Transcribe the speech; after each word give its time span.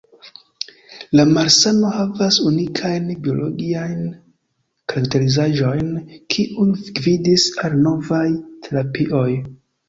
La 1.17 1.25
malsano 1.33 1.91
havas 1.97 2.39
unikajn 2.51 3.11
biologiajn 3.27 3.99
karakterizaĵojn, 4.95 5.93
kiuj 6.37 6.67
gvidis 7.01 7.47
al 7.67 7.79
novaj 7.85 8.25
terapioj. 8.69 9.29